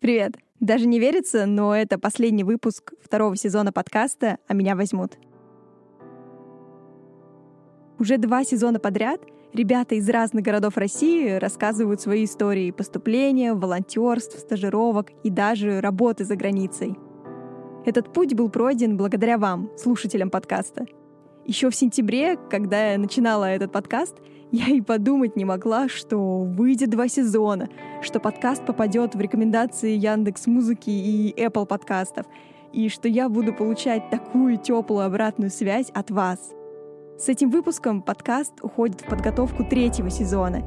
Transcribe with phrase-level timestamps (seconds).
[0.00, 0.38] Привет!
[0.60, 5.18] Даже не верится, но это последний выпуск второго сезона подкаста «А меня возьмут».
[7.98, 9.20] Уже два сезона подряд
[9.52, 16.34] ребята из разных городов России рассказывают свои истории поступления, волонтерств, стажировок и даже работы за
[16.34, 16.96] границей.
[17.84, 20.86] Этот путь был пройден благодаря вам, слушателям подкаста.
[21.44, 24.16] Еще в сентябре, когда я начинала этот подкаст,
[24.52, 27.68] я и подумать не могла, что выйдет два сезона,
[28.02, 32.26] что подкаст попадет в рекомендации Яндекс Музыки и Apple подкастов,
[32.72, 36.52] и что я буду получать такую теплую обратную связь от вас.
[37.18, 40.62] С этим выпуском подкаст уходит в подготовку третьего сезона,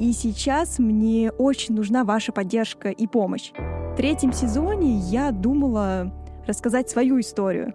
[0.00, 3.52] и сейчас мне очень нужна ваша поддержка и помощь.
[3.52, 6.12] В третьем сезоне я думала
[6.46, 7.74] рассказать свою историю,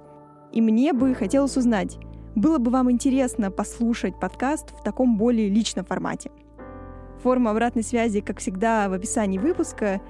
[0.51, 1.97] и мне бы хотелось узнать,
[2.35, 6.31] было бы вам интересно послушать подкаст в таком более личном формате.
[7.21, 10.01] Форма обратной связи, как всегда, в описании выпуска.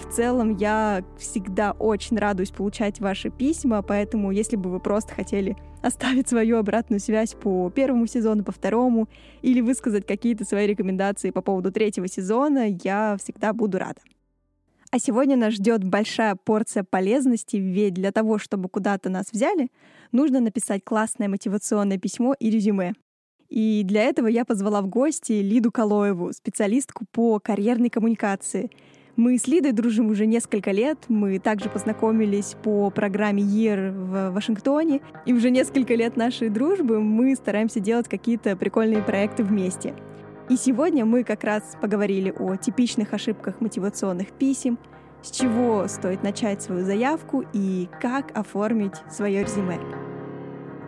[0.00, 5.56] В целом, я всегда очень радуюсь получать ваши письма, поэтому если бы вы просто хотели
[5.82, 9.08] оставить свою обратную связь по первому сезону, по второму,
[9.42, 14.00] или высказать какие-то свои рекомендации по поводу третьего сезона, я всегда буду рада.
[14.94, 19.70] А сегодня нас ждет большая порция полезности, ведь для того, чтобы куда-то нас взяли,
[20.12, 22.92] нужно написать классное мотивационное письмо и резюме.
[23.48, 28.70] И для этого я позвала в гости Лиду Калоеву, специалистку по карьерной коммуникации.
[29.16, 30.98] Мы с Лидой дружим уже несколько лет.
[31.08, 35.00] Мы также познакомились по программе Year в Вашингтоне.
[35.24, 39.94] И уже несколько лет нашей дружбы мы стараемся делать какие-то прикольные проекты вместе.
[40.48, 44.76] И сегодня мы как раз поговорили о типичных ошибках мотивационных писем,
[45.22, 49.78] с чего стоит начать свою заявку и как оформить свое резюме.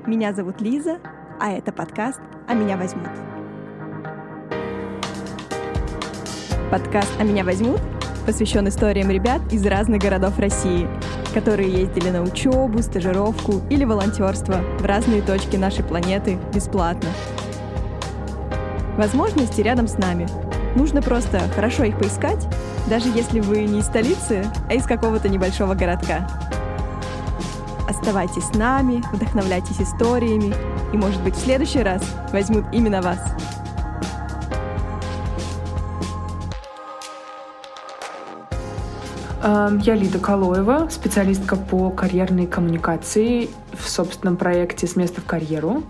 [0.07, 0.99] Меня зовут Лиза,
[1.41, 3.11] а это подкаст «А меня возьмут».
[6.71, 7.81] Подкаст «А меня возьмут»
[8.27, 10.89] посвящен историям ребят из разных городов России,
[11.35, 17.11] которые ездили на учебу, стажировку или волонтерство в разные точки нашей планеты бесплатно–
[18.97, 20.29] Возможности рядом с нами.
[20.77, 22.47] Нужно просто хорошо их поискать,
[22.89, 26.29] даже если вы не из столицы, а из какого-то небольшого городка.
[27.89, 30.55] Оставайтесь с нами, вдохновляйтесь историями,
[30.93, 33.19] и, может быть, в следующий раз возьмут именно вас.
[39.43, 45.83] Эм, я Лида Калоева, специалистка по карьерной коммуникации в собственном проекте «С места в карьеру».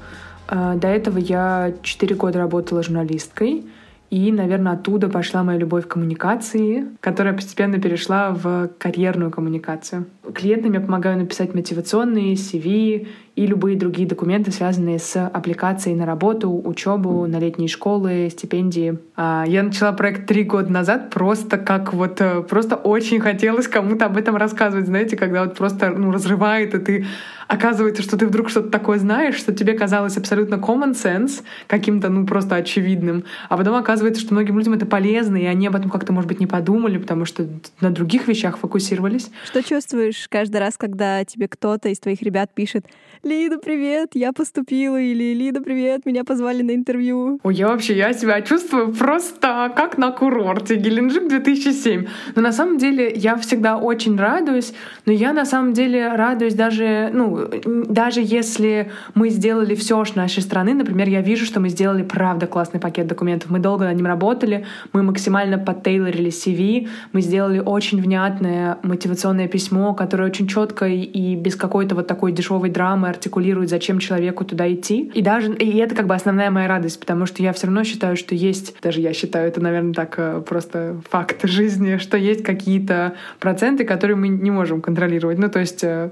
[0.49, 3.65] А, до этого я 4 года работала журналисткой,
[4.11, 10.07] и, наверное, оттуда пошла моя любовь к коммуникации, которая постепенно перешла в карьерную коммуникацию.
[10.33, 16.51] Клиентам я помогаю написать мотивационные CV и любые другие документы, связанные с аппликацией на работу,
[16.51, 18.99] учебу, на летние школы, стипендии.
[19.17, 24.07] А, я начала проект три года назад просто как вот э, просто очень хотелось кому-то
[24.07, 27.07] об этом рассказывать, знаете, когда вот просто ну, разрывает, и ты
[27.49, 32.27] оказывается, что ты вдруг что-то такое знаешь, что тебе казалось абсолютно common sense, каким-то, ну,
[32.27, 36.13] просто очевидным, а потом оказывается, что многим людям это полезно, и они об этом как-то,
[36.13, 37.47] может быть, не подумали, потому что
[37.81, 39.31] на других вещах фокусировались.
[39.45, 42.87] Что чувствуешь каждый раз, когда тебе кто-то из твоих ребят пишет
[43.25, 47.41] «Лида, привет, я поступила» или «Лида, привет, меня позвали на интервью»?
[47.43, 52.07] Ой, я вообще, я себя чувствую просто как на курорте Геленджик 2007.
[52.35, 54.75] Но на самом деле я всегда очень радуюсь,
[55.07, 60.43] но я на самом деле радуюсь даже, ну, даже если мы сделали все с нашей
[60.43, 64.07] стороны, например, я вижу, что мы сделали правда классный пакет документов, мы долго над ним
[64.07, 71.37] работали, мы максимально подтейлорили CV, мы сделали очень внятное мотивационное письмо, которое очень четко и
[71.37, 75.11] без какой-то вот такой дешевой драмы артикулирует, зачем человеку туда идти.
[75.15, 78.17] И даже и это как бы основная моя радость, потому что я все равно считаю,
[78.17, 83.15] что есть, даже я считаю, это, наверное, так э, просто факт жизни, что есть какие-то
[83.41, 85.39] проценты, которые мы не можем контролировать.
[85.39, 86.11] Ну, то есть э,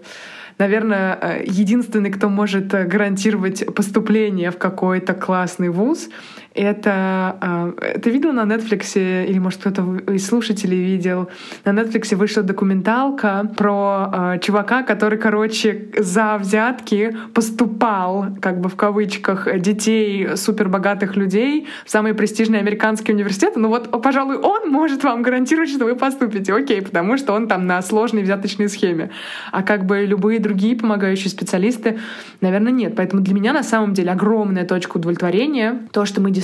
[0.58, 6.08] наверное, э, единственный, кто может гарантировать поступление в какой-то классный вуз,
[6.54, 7.74] это...
[7.80, 11.28] Э, ты видел на Netflix, или, может, кто-то из слушателей видел,
[11.64, 18.76] на Netflix вышла документалка про э, чувака, который, короче, за взятки поступал, как бы в
[18.76, 23.58] кавычках, детей супербогатых людей в самые престижные американские университеты.
[23.58, 26.54] Ну вот, пожалуй, он может вам гарантировать, что вы поступите.
[26.54, 29.10] Окей, потому что он там на сложной взяточной схеме.
[29.50, 31.98] А как бы любые другие помогающие специалисты,
[32.40, 32.94] наверное, нет.
[32.96, 36.41] Поэтому для меня на самом деле огромная точка удовлетворения то, что мы действительно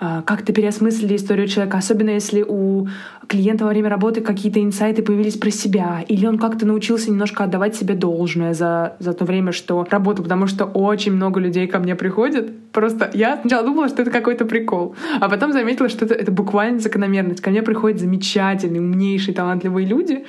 [0.00, 2.88] а, как-то переосмыслили историю человека, особенно если у
[3.28, 7.76] клиента во время работы какие-то инсайты появились про себя, или он как-то научился немножко отдавать
[7.76, 11.94] себе должное за, за то время, что работал, потому что очень много людей ко мне
[11.94, 12.50] приходят.
[12.72, 16.80] Просто я сначала думала, что это какой-то прикол, а потом заметила, что это, это буквально
[16.80, 17.40] закономерность.
[17.40, 20.24] Ко мне приходят замечательные, умнейшие, талантливые люди,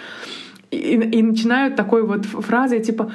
[0.70, 3.12] и, и начинают такой вот фразой типа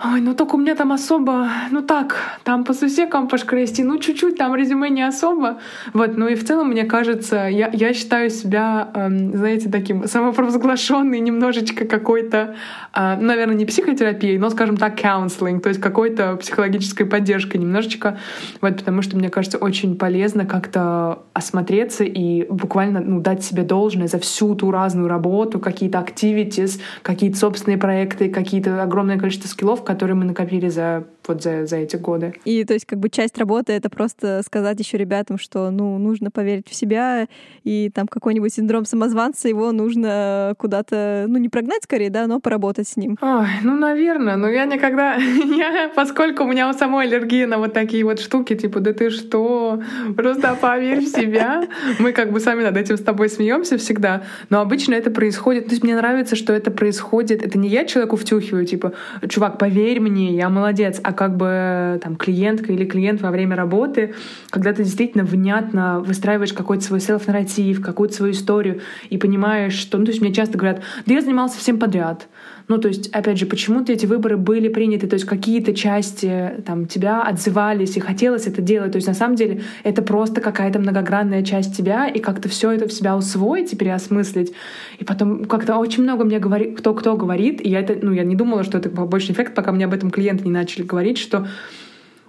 [0.00, 4.36] Ой, ну только у меня там особо, ну так, там по сусекам пошкрести, ну чуть-чуть,
[4.36, 5.58] там резюме не особо.
[5.92, 11.18] Вот, ну и в целом, мне кажется, я, я считаю себя, эм, знаете, таким самопровозглашенный
[11.18, 12.54] немножечко какой-то,
[12.94, 18.18] э, наверное, не психотерапией, но, скажем так, counseling, то есть какой-то психологической поддержкой немножечко.
[18.60, 24.06] Вот, потому что, мне кажется, очень полезно как-то осмотреться и буквально ну, дать себе должное
[24.06, 30.16] за всю ту разную работу, какие-то activities, какие-то собственные проекты, какие-то огромное количество скиллов, которые
[30.16, 32.34] мы накопили за вот за, за эти годы.
[32.44, 36.30] И то есть как бы часть работы— это просто сказать еще ребятам, что ну нужно
[36.30, 37.28] поверить в себя,
[37.64, 42.88] и там какой-нибудь синдром самозванца, его нужно куда-то, ну не прогнать скорее, да, но поработать
[42.88, 43.16] с ним.
[43.20, 45.14] Ой, ну, наверное, но я никогда...
[45.16, 49.10] я, поскольку у меня у самой аллергия на вот такие вот штуки, типа, да ты
[49.10, 49.82] что,
[50.16, 51.68] просто поверь в себя.
[51.98, 55.66] Мы как бы сами над этим с тобой смеемся всегда, но обычно это происходит...
[55.66, 57.44] То есть мне нравится, что это происходит...
[57.44, 58.92] Это не я человеку втюхиваю, типа,
[59.28, 64.14] чувак, поверь мне, я молодец, а как бы там клиентка или клиент во время работы,
[64.50, 70.04] когда ты действительно внятно выстраиваешь какой-то свой селф-нарратив, какую-то свою историю и понимаешь, что, ну,
[70.04, 72.28] то есть мне часто говорят, да я занимался всем подряд,
[72.68, 76.86] ну, то есть, опять же, почему-то эти выборы были приняты, то есть какие-то части там
[76.86, 78.92] тебя отзывались и хотелось это делать.
[78.92, 82.86] То есть, на самом деле, это просто какая-то многогранная часть тебя, и как-то все это
[82.86, 84.52] в себя усвоить и переосмыслить.
[84.98, 88.36] И потом как-то очень много мне говорит, кто-кто говорит, и я это, ну, я не
[88.36, 91.48] думала, что это побочный эффект, пока мне об этом клиенты не начали говорить, что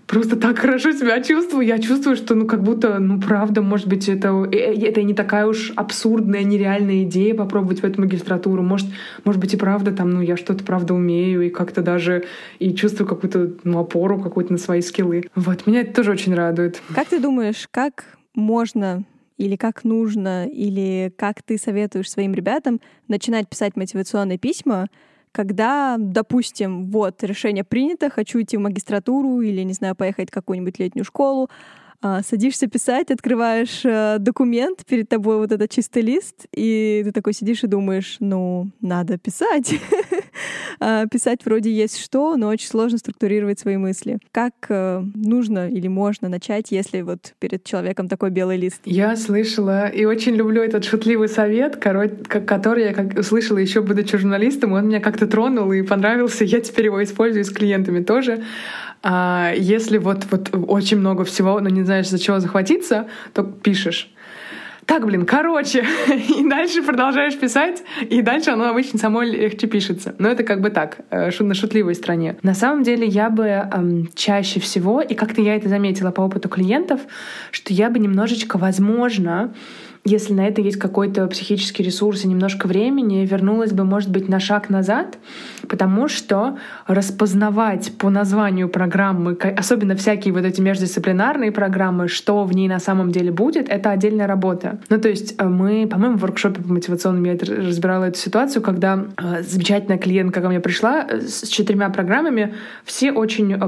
[0.09, 1.65] просто так хорошо себя чувствую.
[1.65, 5.45] Я чувствую, что ну как будто, ну правда, может быть, это, э, это не такая
[5.45, 8.63] уж абсурдная, нереальная идея попробовать в эту магистратуру.
[8.63, 8.87] Может,
[9.23, 12.25] может быть и правда там, ну я что-то правда умею и как-то даже
[12.57, 15.29] и чувствую какую-то ну, опору какую-то на свои скиллы.
[15.35, 16.81] Вот, меня это тоже очень радует.
[16.95, 19.03] Как ты думаешь, как можно
[19.37, 24.87] или как нужно, или как ты советуешь своим ребятам начинать писать мотивационные письма,
[25.31, 30.79] когда, допустим, вот решение принято, хочу идти в магистратуру или, не знаю, поехать в какую-нибудь
[30.79, 31.49] летнюю школу,
[32.01, 37.33] а, садишься писать, открываешь э, документ, перед тобой вот этот чистый лист, и ты такой
[37.33, 39.73] сидишь и думаешь, ну, надо писать.
[40.79, 44.19] А, писать вроде есть что, но очень сложно структурировать свои мысли.
[44.31, 48.81] Как э, нужно или можно начать, если вот перед человеком такой белый лист?
[48.85, 54.73] Я слышала и очень люблю этот шутливый совет, который я как услышала еще будучи журналистом,
[54.73, 58.43] он меня как-то тронул и понравился, я теперь его использую с клиентами тоже.
[59.01, 64.13] А если вот, вот очень много всего, но не знаешь, за чего захватиться, то пишешь.
[64.89, 65.85] Так, блин, короче,
[66.39, 70.15] и дальше продолжаешь писать, и дальше оно обычно само легче пишется.
[70.17, 72.37] Но это как бы так, э, на шутливой стороне.
[72.41, 76.49] На самом деле я бы эм, чаще всего, и как-то я это заметила по опыту
[76.49, 77.01] клиентов,
[77.51, 79.53] что я бы немножечко, возможно,
[80.09, 84.39] если на это есть какой-то психический ресурс и немножко времени, вернулась бы, может быть, на
[84.39, 85.17] шаг назад,
[85.67, 86.57] потому что
[86.87, 93.11] распознавать по названию программы, особенно всякие вот эти междисциплинарные программы, что в ней на самом
[93.11, 94.79] деле будет, это отдельная работа.
[94.89, 99.05] Ну, то есть э, мы, по-моему, в воркшопе по мотивационным я разбирала эту ситуацию, когда
[99.17, 103.59] э, замечательная клиентка ко мне пришла э, с четырьмя программами, все очень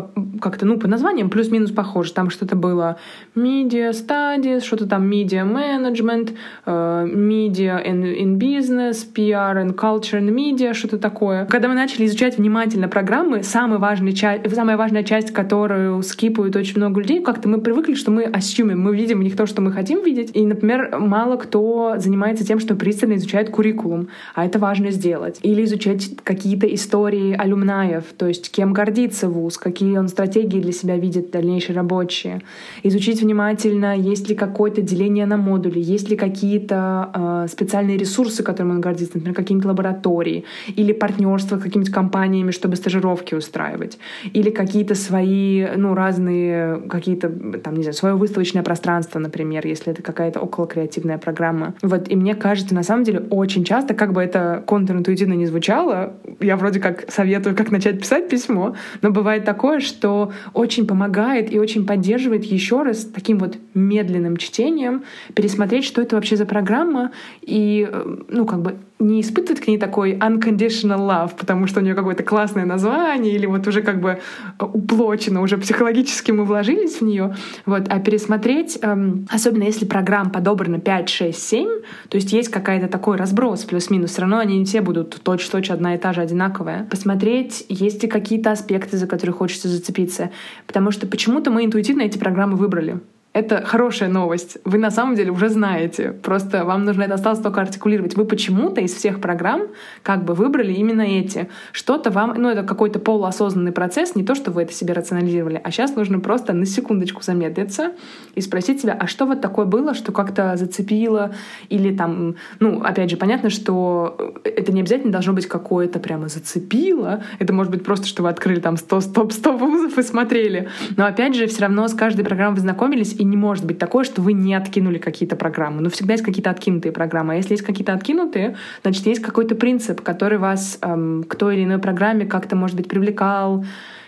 [0.41, 2.13] как-то, ну, по названиям плюс-минус похожи.
[2.13, 2.97] Там что-то было
[3.35, 6.30] media studies, что-то там media management,
[6.65, 11.45] Э, media in, in business, PR and culture and media, что-то такое.
[11.45, 16.77] Когда мы начали изучать внимательно программы, самая важная часть, самая важная часть, которую скипают очень
[16.77, 19.71] много людей, как-то мы привыкли, что мы асюмим, мы видим в них то, что мы
[19.71, 20.31] хотим видеть.
[20.33, 25.39] И, например, мало кто занимается тем, что пристально изучает куррикулум, а это важно сделать.
[25.41, 30.97] Или изучать какие-то истории алюмнаев, то есть кем гордится вуз, какие он стратегии для себя
[30.97, 32.41] видит дальнейшие рабочие.
[32.83, 38.73] Изучить внимательно, есть ли какое-то деление на модули, есть ли какие-то э, специальные ресурсы, которыми
[38.73, 43.97] он гордится, например, какие-нибудь лаборатории, или партнерство с какими-то компаниями, чтобы стажировки устраивать,
[44.33, 50.01] или какие-то свои, ну, разные, какие-то, там, не знаю, свое выставочное пространство, например, если это
[50.01, 51.73] какая-то около креативная программа.
[51.81, 56.13] Вот, и мне кажется, на самом деле, очень часто, как бы это контринтуитивно не звучало,
[56.39, 61.59] я вроде как советую, как начать писать письмо, но бывает такое, что очень помогает и
[61.59, 65.03] очень поддерживает еще раз таким вот медленным чтением
[65.33, 69.77] пересмотреть, что это вообще за программа, и, э, ну, как бы не испытывать к ней
[69.77, 74.19] такой unconditional love, потому что у нее какое-то классное название, или вот уже как бы
[74.59, 80.79] уплочено, уже психологически мы вложились в нее, вот, а пересмотреть, эм, особенно если программ подобрано
[80.79, 81.69] 5, 6, 7,
[82.09, 85.95] то есть есть какая-то такой разброс плюс-минус, все равно они не все будут точь-точь одна
[85.95, 86.87] и та же одинаковая.
[86.89, 90.29] Посмотреть, есть ли какие-то аспекты, за которые хочется зацепиться,
[90.67, 92.99] потому что почему-то мы интуитивно эти программы выбрали.
[93.33, 94.57] Это хорошая новость.
[94.65, 96.11] Вы на самом деле уже знаете.
[96.11, 98.17] Просто вам нужно это осталось только артикулировать.
[98.17, 99.67] Вы почему-то из всех программ
[100.03, 101.47] как бы выбрали именно эти.
[101.71, 105.61] Что-то вам, ну это какой-то полуосознанный процесс, не то, что вы это себе рационализировали.
[105.63, 107.93] А сейчас нужно просто на секундочку замедлиться
[108.35, 111.33] и спросить себя, а что вот такое было, что как-то зацепило?
[111.69, 117.23] Или там, ну, опять же, понятно, что это не обязательно должно быть какое-то прямо зацепило.
[117.39, 120.67] Это может быть просто, что вы открыли там 100, 100, 100 вузов и смотрели.
[120.97, 124.03] Но опять же, все равно с каждой программой вы знакомились, и не может быть такое,
[124.03, 125.81] что вы не откинули какие-то программы.
[125.81, 127.33] Но всегда есть какие-то откинутые программы.
[127.33, 131.65] А если есть какие-то откинутые, значит, есть какой-то принцип, который вас эм, к той или
[131.65, 133.63] иной программе как-то, может быть, привлекал,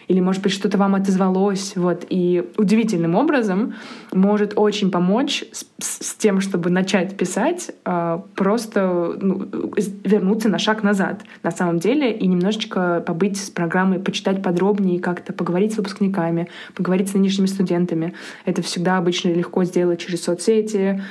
[0.08, 1.74] или, может быть, что-то вам отозвалось.
[1.76, 2.06] Вот.
[2.10, 3.76] И удивительным образом
[4.12, 9.48] может очень помочь с, с тем, чтобы начать писать, э, просто ну,
[10.04, 15.34] вернуться на шаг назад на самом деле и немножечко побыть с программой, почитать подробнее, как-то
[15.34, 18.14] поговорить с выпускниками, поговорить с нынешними студентами.
[18.46, 21.02] Это всегда обычно легко сделать через соцсети,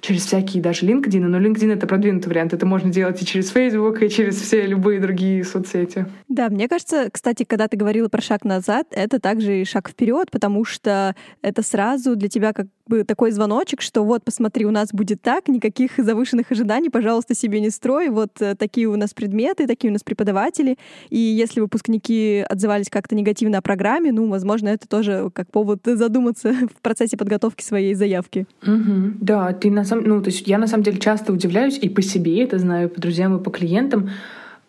[0.00, 2.52] через всякие даже LinkedIn, но LinkedIn— это продвинутый вариант.
[2.52, 6.06] Это можно делать и через Facebook, и через все любые другие соцсети.
[6.28, 10.30] Да, мне кажется, кстати, когда ты говорила про шаг назад, это также и шаг вперед,
[10.30, 14.88] потому что это сразу для тебя как бы такой звоночек, что вот, посмотри, у нас
[14.92, 19.66] будет так, никаких завышенных ожиданий, пожалуйста, себе не строй, вот э, такие у нас предметы,
[19.66, 20.76] такие у нас преподаватели,
[21.08, 26.52] и если выпускники отзывались как-то негативно о программе, ну, возможно, это тоже как повод задуматься
[26.76, 28.46] в процессе подготовки своей заявки.
[28.62, 29.12] Угу.
[29.20, 32.02] Да, ты на самом, ну, то есть я на самом деле часто удивляюсь и по
[32.02, 34.10] себе это знаю, и по друзьям, и по клиентам,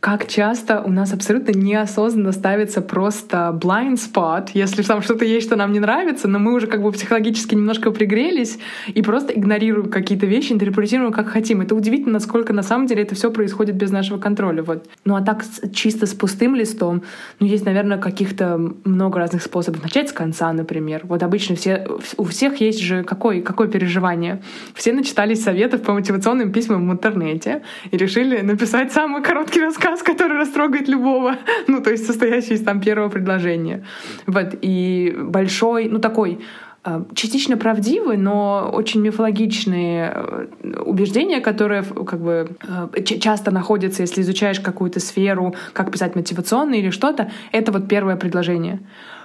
[0.01, 5.55] как часто у нас абсолютно неосознанно ставится просто blind spot, если там что-то есть, что
[5.55, 10.25] нам не нравится, но мы уже как бы психологически немножко пригрелись и просто игнорируем какие-то
[10.25, 11.61] вещи, интерпретируем как хотим.
[11.61, 14.63] Это удивительно, насколько на самом деле это все происходит без нашего контроля.
[14.63, 14.87] Вот.
[15.05, 17.03] Ну а так чисто с пустым листом,
[17.39, 19.83] ну есть, наверное, каких-то много разных способов.
[19.83, 21.01] Начать с конца, например.
[21.03, 24.41] Вот обычно все, у всех есть же какое, какое переживание.
[24.73, 30.01] Все начитались советов по мотивационным письмам в интернете и решили написать самый короткий рассказ рассказ,
[30.15, 31.35] который растрогает любого,
[31.67, 33.85] ну, то есть состоящий из там первого предложения.
[34.27, 36.39] Вот, и большой, ну, такой
[36.83, 40.47] э, частично правдивый, но очень мифологичные э,
[40.85, 42.49] убеждения, которые как бы
[42.93, 48.15] э, часто находятся, если изучаешь какую-то сферу, как писать мотивационно или что-то, это вот первое
[48.15, 48.79] предложение.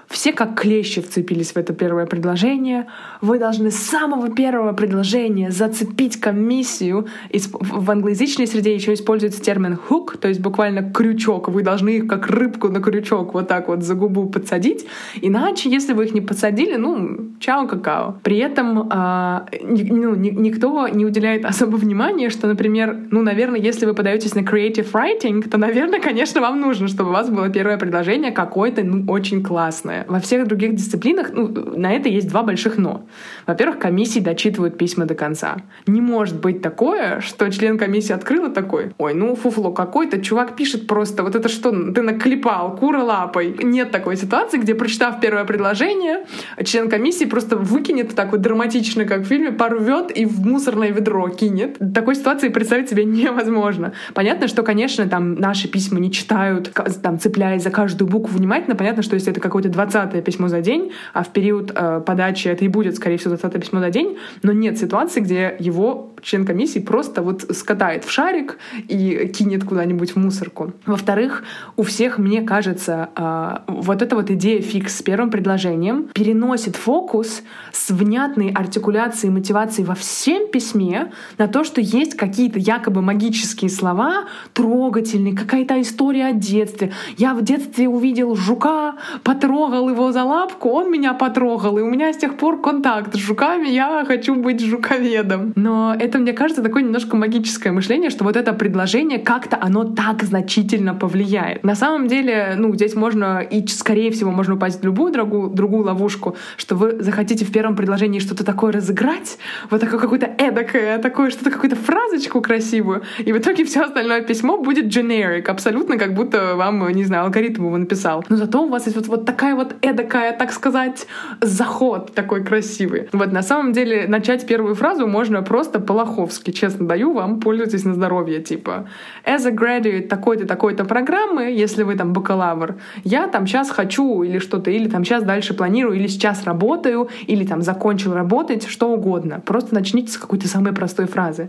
[0.09, 2.87] Все как клещи вцепились в это первое предложение.
[3.21, 7.07] Вы должны с самого первого предложения зацепить комиссию.
[7.33, 11.49] В англоязычной среде еще используется термин hook, то есть буквально крючок.
[11.49, 14.87] Вы должны их как рыбку на крючок вот так вот за губу подсадить.
[15.21, 18.19] Иначе, если вы их не подсадили, ну, чао какао.
[18.23, 23.95] При этом э, ну, никто не уделяет особо внимания, что, например, ну, наверное, если вы
[23.95, 28.31] подаетесь на creative writing, то, наверное, конечно, вам нужно, чтобы у вас было первое предложение
[28.31, 30.05] какое-то, ну, очень классное самое.
[30.09, 33.07] Во всех других дисциплинах ну, на это есть два больших «но».
[33.47, 35.57] Во-первых, комиссии дочитывают письма до конца.
[35.87, 40.57] Не может быть такое, что член комиссии открыл и такой, ой, ну фуфло какой-то, чувак
[40.57, 43.57] пишет просто, вот это что, ты наклепал, кура лапой.
[43.62, 46.26] Нет такой ситуации, где, прочитав первое предложение,
[46.65, 51.29] член комиссии просто выкинет так вот драматично, как в фильме, порвет и в мусорное ведро
[51.29, 51.79] кинет.
[51.95, 53.93] Такой ситуации представить себе невозможно.
[54.15, 56.73] Понятно, что, конечно, там наши письма не читают,
[57.03, 58.76] там, цепляясь за каждую букву внимательно.
[58.76, 59.86] Понятно, что если это какой-то 20
[60.25, 63.81] письмо за день, а в период э, подачи это и будет, скорее всего, 20 письмо
[63.81, 69.31] за день, но нет ситуации, где его член комиссии просто вот скатает в шарик и
[69.35, 70.73] кинет куда-нибудь в мусорку.
[70.87, 71.45] Во-вторых,
[71.76, 77.43] у всех, мне кажется, э, вот эта вот идея фикс с первым предложением переносит фокус
[77.73, 83.71] с внятной артикуляцией и мотивацией во всем письме на то, что есть какие-то якобы магические
[83.71, 86.93] слова, трогательные, какая-то история о детстве.
[87.16, 91.87] Я в детстве увидел жука, потрогал потрогал его за лапку, он меня потрогал, и у
[91.87, 95.52] меня с тех пор контакт с жуками, я хочу быть жуковедом.
[95.56, 100.23] Но это, мне кажется, такое немножко магическое мышление, что вот это предложение как-то оно так
[100.23, 101.64] значительно повлияет.
[101.64, 105.85] На самом деле, ну, здесь можно, и скорее всего, можно упасть в любую другую, другую
[105.85, 109.38] ловушку, что вы захотите в первом предложении что-то такое разыграть,
[109.71, 114.56] вот такое какое-то эдакое, такое что-то, какую-то фразочку красивую, и в итоге все остальное письмо
[114.56, 118.25] будет generic, абсолютно как будто вам, не знаю, алгоритм его написал.
[118.28, 121.06] Но зато у вас есть вот, вот такая вот вот эдакая, так сказать,
[121.40, 123.08] заход такой красивый.
[123.12, 127.94] Вот на самом деле начать первую фразу можно просто по-лоховски, честно даю вам, пользуйтесь на
[127.94, 128.88] здоровье, типа
[129.25, 134.38] as a graduate такой-то, такой-то программы, если вы там бакалавр, я там сейчас хочу или
[134.38, 139.40] что-то, или там сейчас дальше планирую, или сейчас работаю, или там закончил работать, что угодно.
[139.44, 141.49] Просто начните с какой-то самой простой фразы.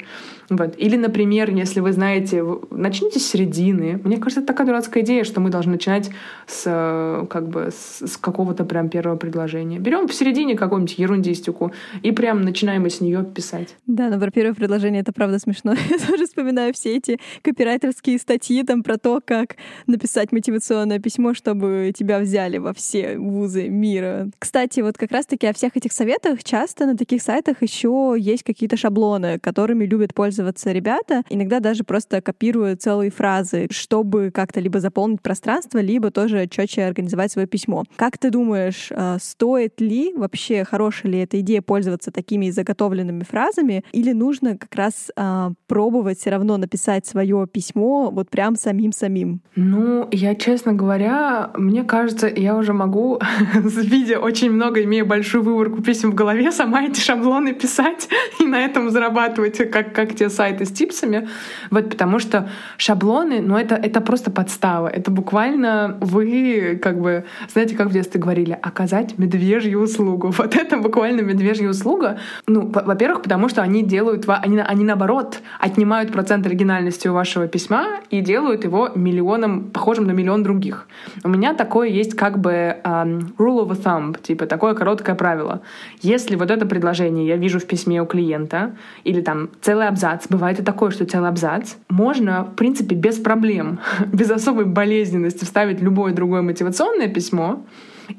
[0.50, 0.76] Вот.
[0.78, 4.00] Или, например, если вы знаете, начните с середины.
[4.04, 6.10] Мне кажется, это такая дурацкая идея, что мы должны начинать
[6.46, 9.80] с, как бы, с, с какого-то прям первого предложения.
[9.80, 11.72] Берем в середине какую-нибудь ерундистику
[12.02, 13.76] и прям начинаем с нее писать.
[13.86, 15.74] Да, но про первое предложение это правда смешно.
[15.90, 19.56] Я тоже вспоминаю все эти копирайтерские статьи там про то, как
[19.88, 24.30] написать мотивационное письмо, чтобы тебя взяли во все вузы мира.
[24.40, 28.78] Кстати, вот как раз-таки о всех этих советах часто на таких сайтах еще есть какие-то
[28.78, 31.24] шаблоны, которыми любят пользоваться ребята.
[31.30, 37.32] Иногда даже просто копируют целые фразы, чтобы как-то либо заполнить пространство, либо тоже четче организовать
[37.32, 37.84] свое письмо.
[37.98, 43.84] Как ты думаешь, э, стоит ли вообще, хорошая ли эта идея пользоваться такими заготовленными фразами,
[43.92, 49.42] или нужно как раз а, пробовать все равно написать свое письмо вот прям самим-самим?
[49.56, 53.20] Ну, я, честно говоря, мне кажется, я уже могу,
[53.54, 58.60] видя очень много, имея большую выборку писем в голове, сама эти шаблоны писать и на
[58.60, 61.28] этом зарабатывать, как, как те сайты с типсами.
[61.72, 64.88] Вот потому что шаблоны, ну это, это просто подстава.
[64.88, 70.34] Это буквально вы, как бы, знаете, как в детстве говорили, оказать медвежью услугу.
[70.38, 72.20] Вот это буквально медвежья услуга.
[72.48, 78.00] Ну, во-первых, потому что они делают, они, они наоборот отнимают процент оригинальности у вашего письма
[78.10, 80.88] и делают его миллионом, похожим на миллион других.
[81.24, 85.62] У меня такое есть как бы um, rule of thumb, типа такое короткое правило.
[86.02, 90.60] Если вот это предложение я вижу в письме у клиента, или там целый абзац, бывает
[90.60, 93.80] и такое, что целый абзац, можно, в принципе, без проблем,
[94.14, 97.64] без особой болезненности вставить любое другое мотивационное письмо,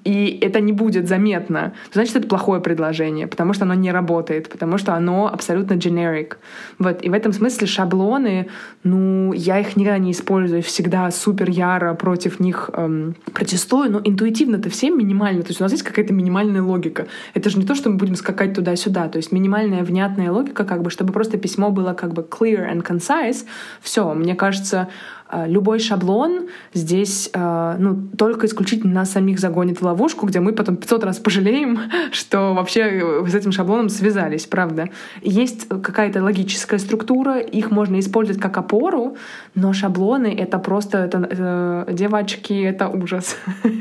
[0.04, 4.78] и это не будет заметно, значит, это плохое предложение, потому что оно не работает, потому
[4.78, 6.37] что оно абсолютно generic.
[6.78, 7.02] Вот.
[7.04, 8.49] И в этом смысле шаблоны,
[8.85, 14.71] ну, я их никогда не использую, всегда супер яро против них эм, протестую, но интуитивно-то
[14.71, 15.42] всем минимально.
[15.42, 17.07] То есть у нас есть какая-то минимальная логика.
[17.35, 19.09] Это же не то, что мы будем скакать туда-сюда.
[19.09, 22.83] То есть минимальная внятная логика, как бы, чтобы просто письмо было как бы clear and
[22.83, 23.45] concise.
[23.80, 24.88] Все, мне кажется,
[25.47, 30.76] любой шаблон здесь э, ну, только исключительно нас самих загонит в ловушку, где мы потом
[30.76, 31.78] 500 раз пожалеем,
[32.12, 34.88] что вообще э, с этим шаблоном связались, правда.
[35.23, 39.16] Есть какая-то логическая структура, их можно использовать как опору,
[39.54, 43.37] но шаблоны— это просто, это, это, девочки, это ужас.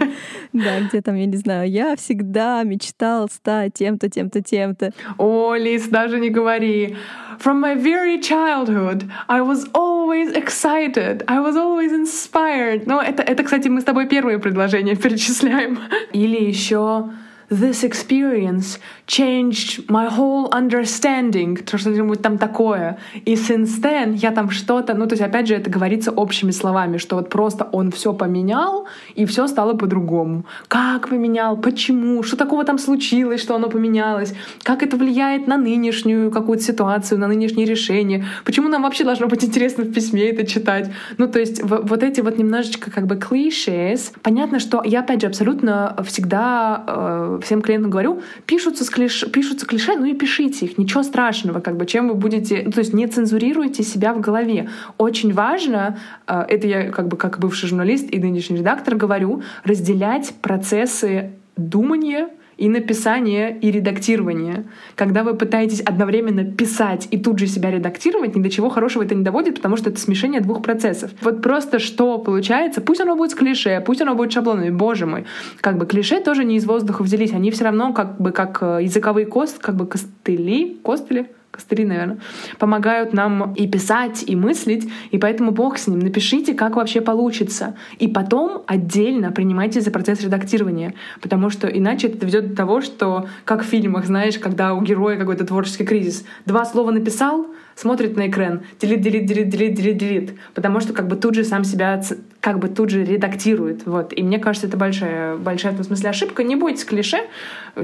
[0.53, 4.91] Да, где там, я не знаю, я всегда мечтал стать тем-то, тем-то, тем-то.
[5.17, 6.95] О, Лиз, даже не говори.
[7.39, 12.87] From my very childhood, I was always excited, I was always inspired.
[12.87, 15.79] Ну, это, это, кстати, мы с тобой первые предложения перечисляем.
[16.13, 17.09] Или еще
[17.49, 22.97] this experience changed my whole understanding, что-нибудь там такое.
[23.25, 26.97] И since then я там что-то, ну то есть опять же это говорится общими словами,
[26.97, 30.45] что вот просто он все поменял и все стало по-другому.
[30.67, 34.33] Как поменял, почему, что такого там случилось, что оно поменялось,
[34.63, 39.43] как это влияет на нынешнюю какую-то ситуацию, на нынешние решения, почему нам вообще должно быть
[39.43, 40.91] интересно в письме это читать.
[41.17, 44.11] Ну то есть вот эти вот немножечко как бы клишес.
[44.21, 49.25] Понятно, что я опять же абсолютно всегда э, всем клиентам говорю, пишутся, с клиш...
[49.31, 52.79] пишутся клише, ну и пишите их, ничего страшного, как бы, чем вы будете, ну, то
[52.79, 54.69] есть не цензурируйте себя в голове.
[54.97, 55.97] Очень важно,
[56.27, 62.29] э, это я как бы как бывший журналист и нынешний редактор говорю, разделять процессы думания
[62.57, 64.65] и написание, и редактирование.
[64.95, 69.15] Когда вы пытаетесь одновременно писать и тут же себя редактировать, ни до чего хорошего это
[69.15, 71.11] не доводит, потому что это смешение двух процессов.
[71.21, 75.25] Вот просто что получается, пусть оно будет с клише, пусть оно будет шаблонами, боже мой.
[75.61, 78.79] Как бы клише тоже не из воздуха взялись, они все равно как бы как э,
[78.83, 82.19] языковые кост, как бы костыли, костыли, костыли, наверное,
[82.59, 85.99] помогают нам и писать, и мыслить, и поэтому бог с ним.
[85.99, 87.75] Напишите, как вообще получится.
[87.99, 93.27] И потом отдельно принимайте за процесс редактирования, потому что иначе это ведет до того, что,
[93.43, 98.27] как в фильмах, знаешь, когда у героя какой-то творческий кризис, два слова написал, смотрит на
[98.27, 102.01] экран, делит, делит, делит, делит, делит, делит, потому что как бы тут же сам себя
[102.47, 103.85] как бы тут же редактирует.
[103.85, 104.13] Вот.
[104.17, 106.43] И мне кажется, это большая, большая в этом смысле ошибка.
[106.43, 107.17] Не бойтесь клише.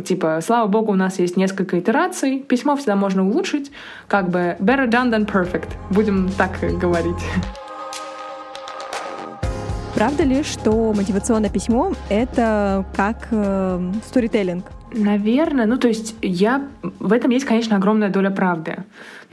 [0.05, 2.39] Типа, слава богу, у нас есть несколько итераций.
[2.39, 3.73] Письмо всегда можно улучшить.
[4.07, 5.67] Как бы better done than perfect.
[5.89, 7.21] Будем так говорить.
[9.95, 14.63] Правда ли, что мотивационное письмо— это как э, сторителлинг?
[14.93, 16.67] Наверное, ну то есть я
[16.99, 18.83] в этом есть, конечно, огромная доля правды.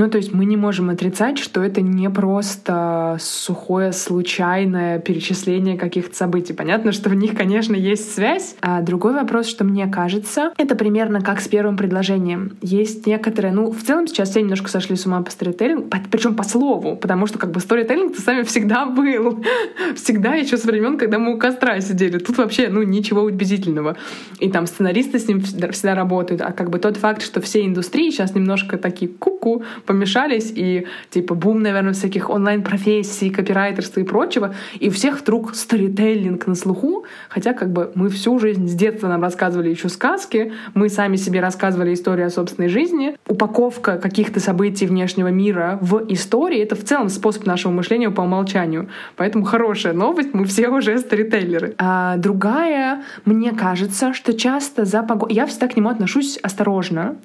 [0.01, 6.17] Ну, то есть мы не можем отрицать, что это не просто сухое, случайное перечисление каких-то
[6.17, 6.55] событий.
[6.55, 8.57] Понятно, что в них, конечно, есть связь.
[8.63, 12.57] А другой вопрос, что мне кажется, это примерно как с первым предложением.
[12.63, 16.45] Есть некоторые, ну, в целом сейчас все немножко сошли с ума по сторителлингу, причем по
[16.45, 19.45] слову, потому что как бы сторителлинг с вами всегда был.
[19.97, 22.17] Всегда еще с времен, когда мы у костра сидели.
[22.17, 23.99] Тут вообще, ну, ничего удивительного.
[24.39, 26.41] И там сценаристы с ним всегда работают.
[26.43, 31.35] А как бы тот факт, что все индустрии сейчас немножко такие куку, помешались, и типа
[31.35, 37.53] бум, наверное, всяких онлайн-профессий, копирайтерства и прочего, и у всех вдруг сторителлинг на слуху, хотя
[37.53, 41.95] как бы мы всю жизнь с детства нам рассказывали еще сказки, мы сами себе рассказывали
[41.95, 43.17] историю о собственной жизни.
[43.29, 48.89] Упаковка каких-то событий внешнего мира в истории— это в целом способ нашего мышления по умолчанию.
[49.17, 51.75] Поэтому хорошая новость, мы все уже сторителлеры.
[51.79, 55.33] А другая, мне кажется, что часто за погоду...
[55.41, 57.17] Я всегда к нему отношусь осторожно,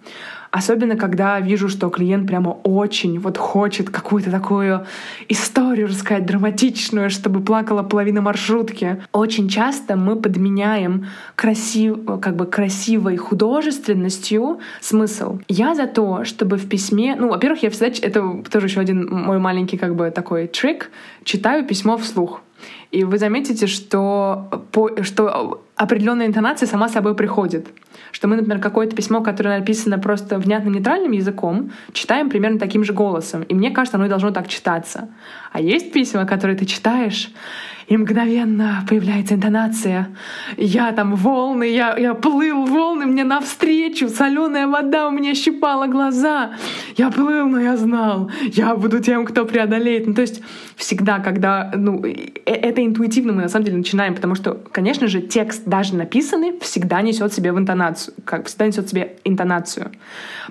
[0.51, 4.85] Особенно, когда вижу, что клиент прямо очень вот хочет какую-то такую
[5.27, 9.03] историю рассказать драматичную, чтобы плакала половина маршрутки.
[9.11, 15.39] Очень часто мы подменяем красив, как бы красивой художественностью смысл.
[15.49, 17.17] Я за то, чтобы в письме...
[17.19, 17.87] Ну, во-первых, я всегда...
[18.01, 20.89] Это тоже еще один мой маленький как бы такой трик.
[21.25, 22.41] Читаю письмо вслух.
[22.91, 27.67] И вы заметите, что, по, что определенная интонация сама собой приходит
[28.15, 32.93] что мы, например, какое-то письмо, которое написано просто внятным нейтральным языком, читаем примерно таким же
[32.93, 33.43] голосом.
[33.43, 35.09] И мне кажется, оно и должно так читаться.
[35.55, 37.31] А есть письма, которые ты читаешь,
[37.87, 40.09] и мгновенно появляется интонация.
[40.57, 46.51] Я там волны, я, я плыл, волны мне навстречу, соленая вода у меня щипала глаза.
[46.97, 50.07] Я плыл, но я знал, я буду тем, кто преодолеет.
[50.07, 50.41] Ну, то есть
[50.75, 55.21] всегда, когда, ну, э, это интуитивно мы на самом деле начинаем, потому что, конечно же,
[55.21, 59.91] текст даже написанный всегда несет себе в интонацию, как всегда несет себе интонацию.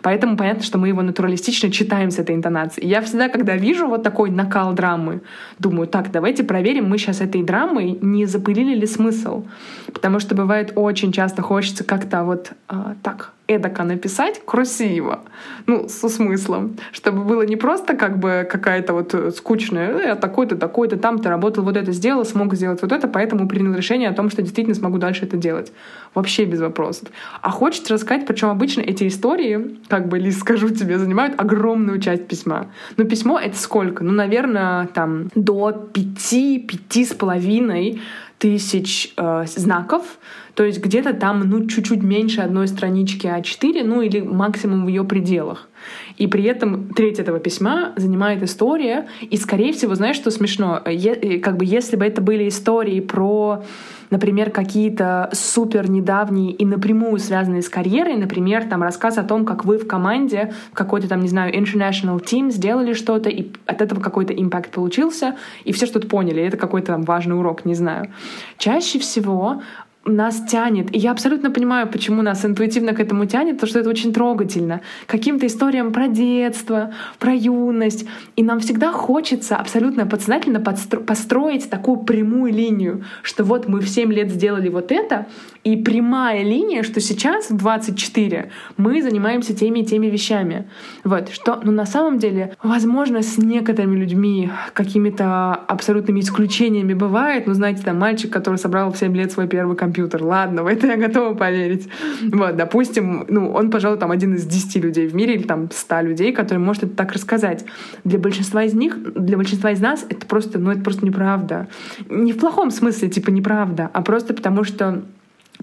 [0.02, 2.88] Поэтому понятно, что мы его натуралистично читаем с этой интонацией.
[2.88, 5.20] Я всегда, когда вижу вот такой накал драмы,
[5.59, 9.44] думаю, так, давайте проверим, мы сейчас этой драмой не запылили ли смысл.
[9.92, 15.20] Потому что бывает очень часто хочется как-то вот а, так эдако написать красиво,
[15.66, 20.96] ну, со смыслом, чтобы было не просто как бы какая-то вот скучная, э, такой-то, такой-то,
[20.96, 24.30] там ты работал, вот это сделал, смог сделать вот это, поэтому принял решение о том,
[24.30, 25.72] что действительно смогу дальше это делать.
[26.14, 27.09] Вообще без вопросов.
[27.42, 32.26] А хочется рассказать, причем обычно эти истории, как бы, Лиз, скажу тебе, занимают огромную часть
[32.26, 32.70] письма.
[32.96, 34.04] Но письмо— это сколько?
[34.04, 38.00] Ну, наверное, там до пяти, пяти с половиной
[38.38, 40.18] тысяч э, знаков,
[40.54, 45.04] то есть где-то там, ну, чуть-чуть меньше одной странички А4, ну, или максимум в ее
[45.04, 45.68] пределах.
[46.16, 49.06] И при этом треть этого письма занимает история.
[49.20, 50.80] И, скорее всего, знаешь, что смешно?
[50.86, 53.64] Е- как бы если бы это были истории про
[54.10, 59.64] например, какие-то супер недавние и напрямую связанные с карьерой, например, там рассказ о том, как
[59.64, 64.00] вы в команде, в какой-то там, не знаю, international team сделали что-то, и от этого
[64.00, 68.12] какой-то импакт получился, и все что-то поняли, это какой-то там важный урок, не знаю.
[68.56, 69.62] Чаще всего
[70.04, 70.94] нас тянет.
[70.94, 74.80] И я абсолютно понимаю, почему нас интуитивно к этому тянет, потому что это очень трогательно.
[75.06, 78.06] Каким-то историям про детство, про юность.
[78.36, 84.12] И нам всегда хочется абсолютно подсознательно построить такую прямую линию, что вот мы в 7
[84.12, 85.26] лет сделали вот это,
[85.64, 90.68] и прямая линия, что сейчас в 24 мы занимаемся теми и теми вещами.
[91.05, 97.46] Вот, что, ну, на самом деле, возможно, с некоторыми людьми какими-то абсолютными исключениями бывает.
[97.46, 100.22] Ну, знаете, там мальчик, который собрал в 7 лет свой первый компьютер.
[100.22, 101.88] Ладно, в это я готова поверить.
[102.31, 106.00] Вот, допустим, ну, он, пожалуй, там один из 10 людей в мире или там 100
[106.03, 107.64] людей, который может это так рассказать.
[108.05, 111.68] Для большинства из них, для большинства из нас это просто, ну, это просто неправда.
[112.11, 115.05] Не в плохом смысле, типа, неправда, а просто потому что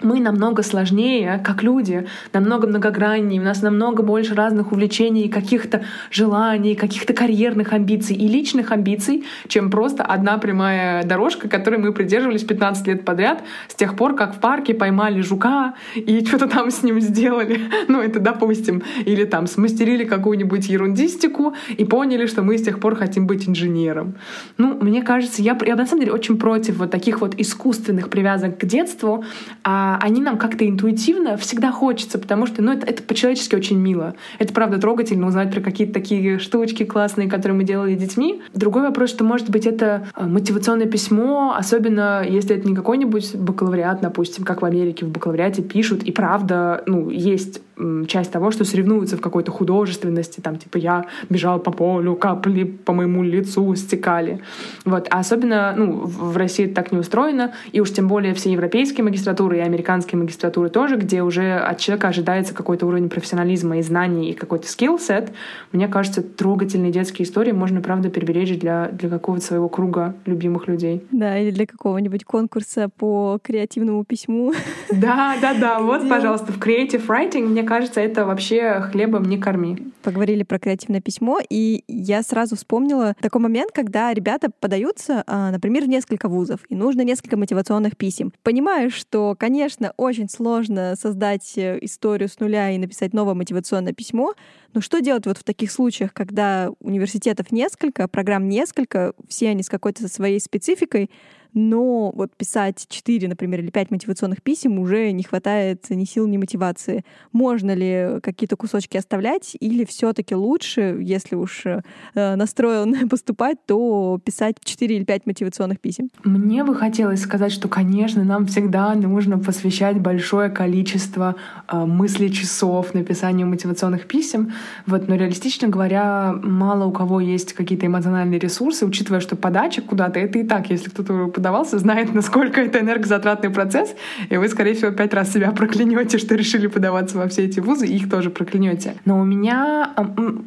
[0.04, 6.76] мы намного сложнее, как люди, намного многограннее, у нас намного больше разных увлечений, каких-то желаний,
[6.76, 12.88] каких-то карьерных амбиций и личных амбиций, чем просто одна прямая дорожка, которой мы придерживались 15
[12.88, 17.00] лет подряд, с тех пор, как в парке поймали жука и что-то там с ним
[17.02, 17.60] сделали.
[17.88, 18.84] Ну, это допустим.
[19.06, 24.16] Или там смастерили какую-нибудь ерундистику и поняли, что мы с тех пор хотим быть инженером.
[24.58, 28.60] Ну, мне кажется, я, я на самом деле очень против вот таких вот искусственных привязок
[28.60, 29.26] к детству,
[29.64, 33.80] а а они нам как-то интуитивно всегда хочется, потому что ну, это, это по-человечески очень
[33.80, 34.14] мило.
[34.38, 38.44] Это правда трогательно узнать про какие-то такие штучки классные, которые мы делали детьми.
[38.54, 44.02] Другой вопрос, что может быть это а, мотивационное письмо, особенно если это не какой-нибудь бакалавриат,
[44.02, 47.62] допустим, как в Америке в бакалавриате пишут, и правда, ну, есть
[48.08, 52.94] часть того, что соревнуются в какой-то художественности, там, типа, я бежал по полю, капли по
[52.94, 54.42] моему лицу стекали.
[54.86, 55.08] Вот.
[55.10, 59.04] А особенно, ну, в России это так не устроено, и уж тем более все европейские
[59.04, 64.32] магистратуры и американские магистратуры тоже, где уже от человека ожидается какой-то уровень профессионализма и знаний,
[64.32, 65.32] и какой-то скилл-сет,
[65.72, 71.04] мне кажется, трогательные детские истории можно, правда, переберечь для, для какого-то своего круга любимых людей.
[71.12, 74.54] Да, или для какого-нибудь конкурса по креативному письму.
[74.92, 75.80] Да, да, да.
[75.80, 79.94] Вот, пожалуйста, в Creative Writing, мне кажется, это вообще хлебом не корми.
[80.04, 85.86] Поговорили про креативное письмо, и я сразу вспомнила такой момент, когда ребята подаются, а, например,
[85.86, 88.34] в несколько вузов, и нужно несколько мотивационных писем.
[88.44, 94.34] Понимаю, что, конечно, очень сложно создать э, историю с нуля и написать новое мотивационное письмо,
[94.74, 99.70] но что делать вот в таких случаях, когда университетов несколько, программ несколько, все они с
[99.70, 101.10] какой-то своей спецификой,
[101.54, 106.38] но вот писать 4, например, или 5 мотивационных писем уже не хватает ни сил, ни
[106.38, 107.04] мотивации.
[107.32, 111.82] Можно ли какие-то кусочки оставлять, или все таки лучше, если уж э,
[112.14, 116.10] настроен поступать, то писать 4 или 5 мотивационных писем?
[116.24, 121.36] Мне бы хотелось сказать, что, конечно, нам всегда нужно посвящать большое количество
[121.68, 124.54] э, мыслей часов написанию мотивационных писем,
[124.86, 130.20] вот, но реалистично говоря, мало у кого есть какие-то эмоциональные ресурсы, учитывая, что подача куда-то—
[130.22, 133.96] это и так, если кто-то подавался, знает, насколько это энергозатратный процесс,
[134.30, 137.88] и вы, скорее всего, пять раз себя проклянете, что решили подаваться во все эти вузы,
[137.88, 138.94] и их тоже проклянете.
[139.06, 139.90] Но у меня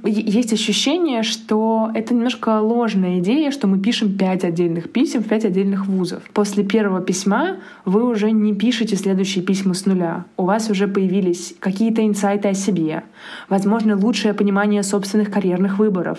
[0.04, 5.44] есть ощущение, что это немножко ложная идея, что мы пишем пять отдельных писем в пять
[5.44, 6.22] отдельных вузов.
[6.32, 10.26] После первого письма вы уже не пишете следующие письма с нуля.
[10.36, 13.02] У вас уже появились какие-то инсайты о себе,
[13.48, 16.18] возможно, лучшее понимание собственных карьерных выборов,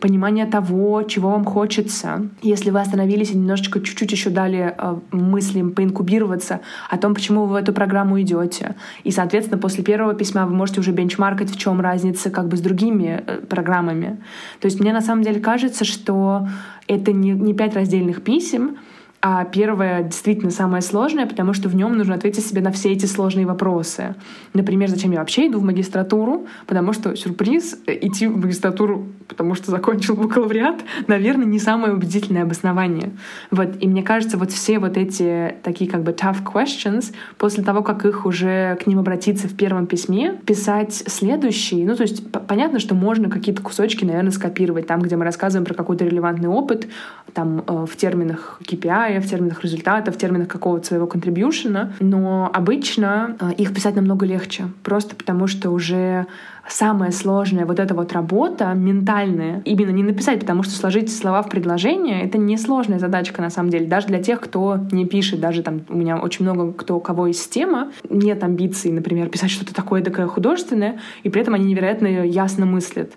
[0.00, 2.28] понимание того, чего вам хочется.
[2.42, 7.44] Если вы остановились и немножечко чуть-чуть чуть еще дали э, мыслям поинкубироваться о том, почему
[7.44, 8.74] вы в эту программу идете.
[9.04, 12.60] И, соответственно, после первого письма вы можете уже бенчмаркать, в чем разница как бы с
[12.60, 14.18] другими э, программами.
[14.60, 16.48] То есть мне на самом деле кажется, что
[16.86, 18.78] это не, не пять раздельных писем,
[19.20, 23.06] а первое действительно самое сложное, потому что в нем нужно ответить себе на все эти
[23.06, 24.14] сложные вопросы.
[24.54, 26.46] Например, зачем я вообще иду в магистратуру?
[26.66, 32.44] Потому что сюрприз, э, идти в магистратуру, потому что закончил бакалавриат, наверное, не самое убедительное
[32.44, 33.10] обоснование.
[33.50, 33.70] Вот.
[33.80, 38.04] И мне кажется, вот все вот эти такие как бы tough questions, после того, как
[38.04, 41.84] их уже к ним обратиться в первом письме, писать следующие.
[41.84, 45.74] Ну, то есть понятно, что можно какие-то кусочки, наверное, скопировать там, где мы рассказываем про
[45.74, 46.86] какой-то релевантный опыт,
[47.34, 53.36] там э, в терминах KPI, В терминах результата, в терминах какого-то своего контрибьюшена, но обычно
[53.40, 56.26] э, их писать намного легче, просто потому что уже
[56.68, 61.48] самая сложная вот эта вот работа ментальная, именно не написать, потому что сложить слова в
[61.48, 65.80] предложение— это несложная задачка на самом деле, даже для тех, кто не пишет, даже там
[65.88, 70.26] у меня очень много кто, кого есть тема, нет амбиций, например, писать что-то такое такое
[70.26, 73.12] художественное, и при этом они невероятно ясно мыслят.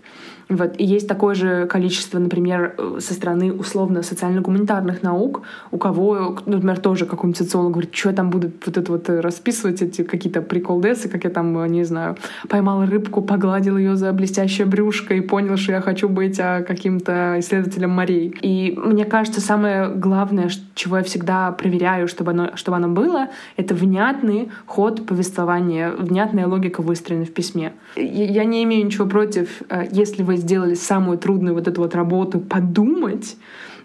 [0.51, 0.73] Вот.
[0.77, 7.05] И есть такое же количество, например, со стороны условно социально-гуманитарных наук, у кого, например, тоже
[7.05, 11.23] какой-нибудь социолог говорит, что я там буду вот это вот расписывать, эти какие-то приколдесы, как
[11.23, 12.17] я там, не знаю,
[12.49, 17.37] поймала рыбку, погладил ее за блестящее брюшко и понял, что я хочу быть а, каким-то
[17.39, 18.35] исследователем морей.
[18.41, 23.73] И мне кажется, самое главное, чего я всегда проверяю, чтобы оно, чтобы оно было, это
[23.73, 27.71] внятный ход повествования, внятная логика выстроена в письме.
[27.95, 32.39] Я не имею ничего против, э, если вы сделали самую трудную вот эту вот работу
[32.39, 33.37] подумать,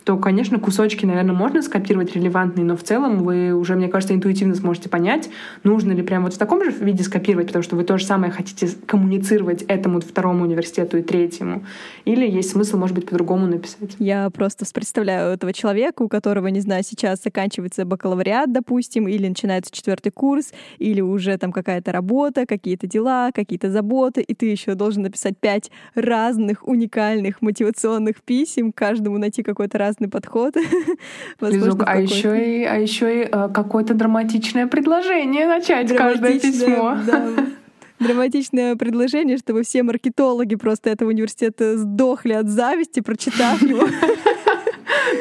[0.07, 4.55] то, конечно, кусочки, наверное, можно скопировать релевантные, но в целом вы уже, мне кажется, интуитивно
[4.55, 5.29] сможете понять,
[5.64, 8.31] нужно ли прямо вот в таком же виде скопировать, потому что вы то же самое
[8.31, 11.64] хотите коммуницировать этому второму университету и третьему,
[12.05, 13.97] или есть смысл, может быть, по-другому написать.
[13.99, 19.75] Я просто представляю этого человека, у которого, не знаю, сейчас заканчивается бакалавриат, допустим, или начинается
[19.75, 25.03] четвертый курс, или уже там какая-то работа, какие-то дела, какие-то заботы, и ты еще должен
[25.03, 30.55] написать пять разных уникальных мотивационных писем, каждому найти какой-то раз разный подход.
[31.41, 36.99] Возможно, а еще и, а еще и э, какое-то драматичное предложение начать каждое письмо.
[37.07, 37.29] Да,
[37.99, 43.87] драматичное предложение, чтобы все маркетологи просто этого университета сдохли от зависти, прочитав его.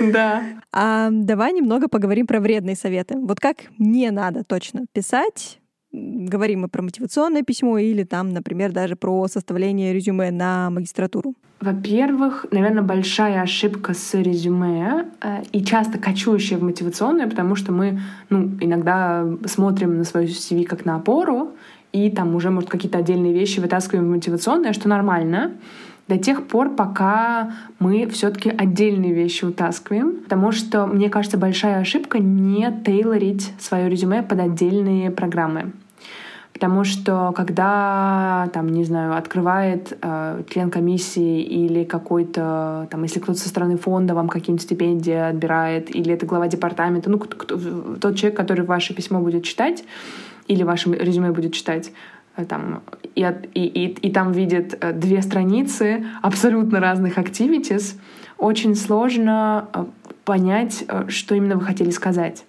[0.01, 0.43] Да.
[0.71, 3.15] А давай немного поговорим про вредные советы.
[3.17, 5.59] Вот как не надо точно писать
[5.95, 11.33] говорим мы про мотивационное письмо или там, например, даже про составление резюме на магистратуру?
[11.61, 17.99] Во-первых, наверное, большая ошибка с резюме э, и часто кочующая в мотивационное, потому что мы
[18.29, 21.51] ну, иногда смотрим на свою CV как на опору,
[21.93, 25.53] и там уже, может, какие-то отдельные вещи вытаскиваем в мотивационное, что нормально
[26.07, 30.17] до тех пор, пока мы все-таки отдельные вещи утаскиваем.
[30.23, 35.71] Потому что, мне кажется, большая ошибка не тейлорить свое резюме под отдельные программы.
[36.55, 43.37] Потому что когда, там, не знаю, открывает э, член комиссии или какой-то, там, если кто-то
[43.37, 47.57] со стороны фонда вам какие-нибудь стипендии отбирает, или это глава департамента, ну, кто,
[47.99, 49.83] тот человек, который ваше письмо будет читать,
[50.47, 51.91] или ваше резюме будет читать,
[52.37, 52.83] э, там,
[53.15, 53.21] и,
[53.53, 57.99] и, и, и там видит э, две страницы абсолютно разных activities,
[58.37, 59.83] очень сложно э,
[60.23, 62.45] понять, что именно вы хотели сказать.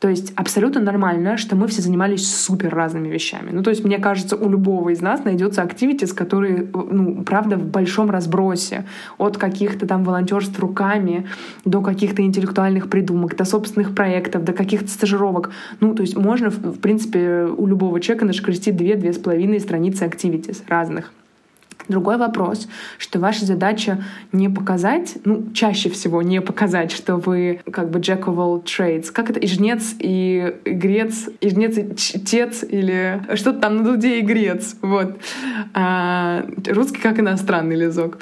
[0.00, 3.50] То есть абсолютно нормально, что мы все занимались супер разными вещами.
[3.52, 7.64] Ну, то есть, мне кажется, у любого из нас найдется активитис, который, ну, правда, в
[7.64, 8.84] большом разбросе.
[9.18, 11.26] От каких-то там волонтерств руками
[11.64, 15.50] до каких-то интеллектуальных придумок, до собственных проектов, до каких-то стажировок.
[15.80, 20.62] Ну, то есть можно, в принципе, у любого человека нашкрестить две-две с половиной страницы активитис
[20.68, 21.12] разных.
[21.88, 27.90] Другой вопрос, что ваша задача не показать, ну, чаще всего не показать, что вы как
[27.90, 29.10] бы jack of all trades.
[29.10, 29.40] Как это?
[29.40, 34.76] И жнец, и грец, и жнец, и чтец, или что-то там на дуде и грец.
[34.82, 35.18] Вот.
[35.72, 38.18] А, русский как иностранный лизок.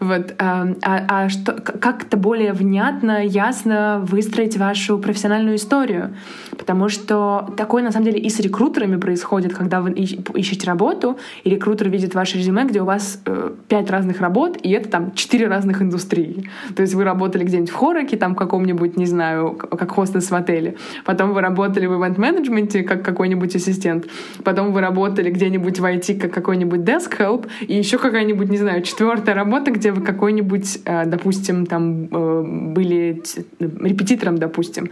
[0.00, 0.34] Вот.
[0.38, 6.14] А, а, а что, как-то более внятно, ясно выстроить вашу профессиональную историю.
[6.56, 11.50] Потому что такое, на самом деле, и с рекрутерами происходит, когда вы ищете работу, и
[11.50, 15.48] рекрутер видит ваше резюме, где у вас э, пять разных работ, и это там четыре
[15.48, 16.48] разных индустрии.
[16.74, 20.76] То есть вы работали где-нибудь в Хороке, там каком-нибудь, не знаю, как хостес в отеле.
[21.04, 24.06] Потом вы работали в ивент-менеджменте, как какой-нибудь ассистент.
[24.44, 27.48] Потом вы работали где-нибудь в IT, как какой-нибудь desk help.
[27.60, 32.42] И еще какая-нибудь, не знаю, четвертая работа, где вы какой-нибудь, э, допустим, там э,
[32.74, 33.22] были
[33.58, 34.90] репетитором, допустим.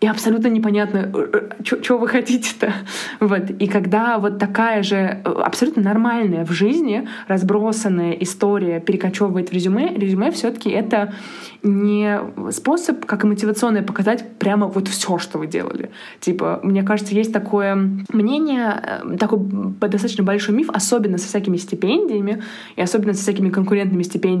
[0.00, 2.72] И абсолютно непонятно, э, что вы хотите-то.
[3.20, 3.50] Вот.
[3.58, 10.30] И когда вот такая же абсолютно нормальная в жизни разбросанная история перекочевывает в резюме, резюме
[10.30, 11.14] все таки это
[11.62, 12.20] не
[12.52, 15.90] способ, как и мотивационное, показать прямо вот все, что вы делали.
[16.20, 17.74] Типа, мне кажется, есть такое
[18.12, 19.38] мнение, такой
[19.80, 22.42] достаточно большой миф, особенно со всякими стипендиями
[22.76, 24.35] и особенно со всякими конкурентными стипендиями,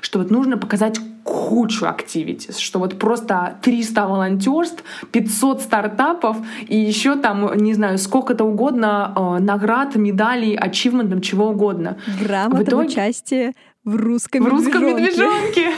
[0.00, 6.36] что вот нужно показать кучу активитис, что вот просто 300 волонтерств, 500 стартапов
[6.68, 11.96] и еще там, не знаю, сколько-то угодно э, наград, медалей, ачивментов, чего угодно.
[12.20, 12.88] Грамота в итоге...
[12.88, 13.52] участие
[13.84, 15.70] в русском в русском медвежонке.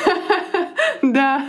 [1.16, 1.46] Да,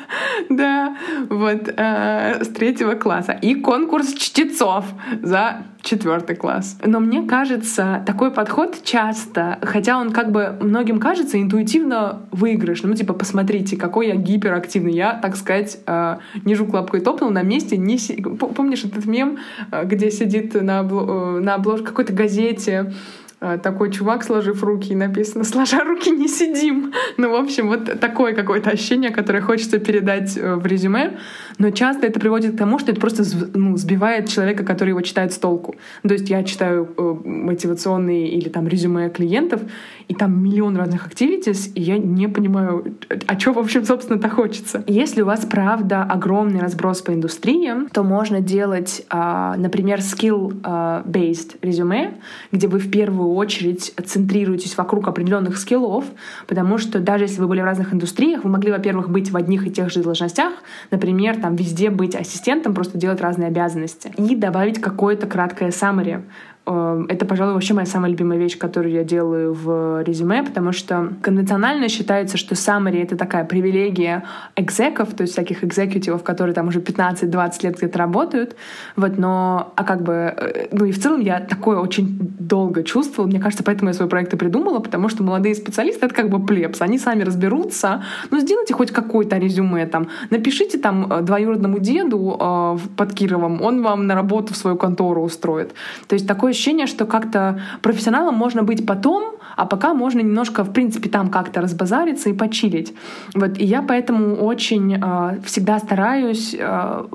[0.49, 0.95] да,
[1.30, 3.34] вот э, с третьего класса.
[3.34, 4.86] И конкурс чтецов
[5.21, 6.80] за четвертый класс.
[6.86, 12.91] Но мне кажется, такой подход часто, хотя он как бы многим кажется интуитивно выигрышным.
[12.91, 14.93] Ну, типа, посмотрите, какой я гиперактивный.
[14.93, 17.75] Я, так сказать, э, не жук лапкой топнул на месте.
[17.75, 18.21] Не си...
[18.21, 19.38] Помнишь этот мем,
[19.71, 21.39] э, где сидит на, обло...
[21.39, 22.93] Э, на обложке какой-то газете
[23.39, 26.93] такой чувак, сложив руки, и написано «Сложа руки, не сидим».
[27.17, 31.17] Ну, в общем, вот такое какое-то ощущение, которое хочется передать э, в резюме,
[31.60, 33.23] но часто это приводит к тому, что это просто
[33.54, 35.76] ну, сбивает человека, который его читает с толку.
[36.02, 39.62] То есть я читаю э, мотивационные или там резюме клиентов,
[40.08, 42.97] и там миллион разных activities, и я не понимаю,
[43.28, 44.84] а что, в общем, собственно-то хочется.
[44.88, 52.15] Если у вас, правда, огромный разброс по индустриям, то можно делать, а, например, skill-based резюме,
[52.52, 56.05] где вы в первую очередь центрируетесь вокруг определенных скиллов,
[56.47, 59.67] потому что даже если вы были в разных индустриях, вы могли, во-первых, быть в одних
[59.67, 60.53] и тех же должностях,
[60.91, 66.23] например, там везде быть ассистентом, просто делать разные обязанности, и добавить какое-то краткое summary
[66.67, 71.88] это, пожалуй, вообще моя самая любимая вещь, которую я делаю в резюме, потому что конвенционально
[71.88, 74.25] считается, что summary— это такая привилегия
[74.58, 78.56] экзеков, то есть всяких экзекутивов, которые там уже 15-20 лет где-то работают.
[78.97, 83.30] Вот, но, а как бы, э, ну и в целом я такое очень долго чувствовала.
[83.30, 86.45] Мне кажется, поэтому я свой проект и придумала, потому что молодые специалисты— это как бы
[86.45, 86.82] плебс.
[86.82, 88.03] Они сами разберутся.
[88.30, 90.10] Ну, сделайте хоть какое-то резюме там.
[90.30, 95.21] Напишите там э, двоюродному деду э, под Кировом, он вам на работу в свою контору
[95.21, 95.73] устроит.
[96.08, 100.73] То есть такое ощущение, что как-то профессионалом можно быть потом, а пока можно немножко, в
[100.73, 102.93] принципе, там как-то разбазариться и почилить.
[103.35, 107.05] Вот, и я поэтому очень э, всегда стараюсь э,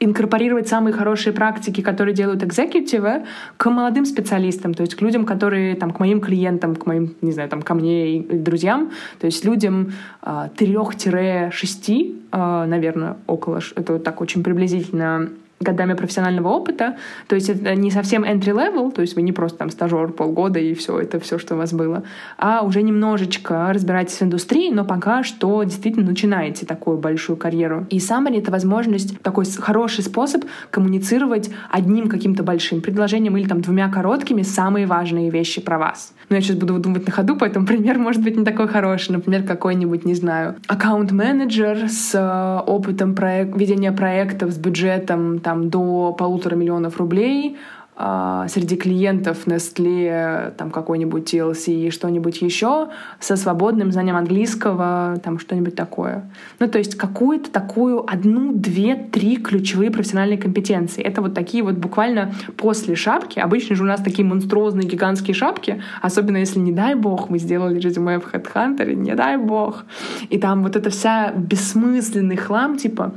[0.00, 3.24] инкорпорировать самые хорошие практики, которые делают экзекутивы,
[3.56, 7.32] к молодым специалистам, то есть к людям, которые там, к моим клиентам, к моим, не
[7.32, 13.98] знаю, там, ко мне и друзьям, то есть людям э, 3-6, э, наверное, около, это
[13.98, 15.28] так очень приблизительно
[15.60, 16.96] годами профессионального опыта.
[17.26, 20.58] То есть это не совсем entry level, то есть вы не просто там стажер полгода
[20.58, 22.04] и все, это все, что у вас было,
[22.36, 27.86] а уже немножечко разбираетесь в индустрии, но пока что действительно начинаете такую большую карьеру.
[27.90, 33.88] И summary— это возможность, такой хороший способ коммуницировать одним каким-то большим предложением или там двумя
[33.88, 36.12] короткими самые важные вещи про вас.
[36.28, 39.12] Но я сейчас буду думать на ходу, поэтому пример может быть не такой хороший.
[39.12, 46.12] Например, какой-нибудь, не знаю, аккаунт-менеджер с э, опытом проек- ведения проектов, с бюджетом там до
[46.12, 47.56] полутора миллионов рублей
[47.96, 55.38] э, среди клиентов Nestle, там какой-нибудь TLC и что-нибудь еще со свободным знанием английского, там
[55.38, 56.30] что-нибудь такое.
[56.58, 61.02] Ну, то есть какую-то такую одну, две, три ключевые профессиональные компетенции.
[61.02, 63.38] Это вот такие вот буквально после шапки.
[63.38, 67.80] Обычно же у нас такие монструозные гигантские шапки, особенно если, не дай бог, мы сделали
[67.80, 69.86] резюме в HeadHunter, не дай бог.
[70.28, 73.14] И там вот эта вся бессмысленный хлам, типа